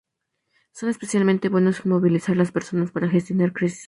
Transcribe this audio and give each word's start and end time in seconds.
Son 0.71 0.89
especialmente 0.89 1.47
buenos 1.47 1.85
en 1.85 1.91
movilizar 1.91 2.33
a 2.33 2.37
las 2.39 2.51
personas 2.51 2.89
para 2.89 3.07
gestionar 3.07 3.53
crisis. 3.53 3.79